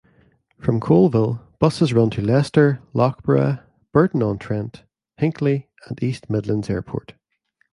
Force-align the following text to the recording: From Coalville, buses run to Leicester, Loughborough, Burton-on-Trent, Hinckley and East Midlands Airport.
From 0.59 0.79
Coalville, 0.79 1.41
buses 1.59 1.93
run 1.93 2.09
to 2.09 2.23
Leicester, 2.23 2.81
Loughborough, 2.91 3.59
Burton-on-Trent, 3.93 4.83
Hinckley 5.17 5.69
and 5.85 6.01
East 6.01 6.27
Midlands 6.27 6.71
Airport. 6.71 7.13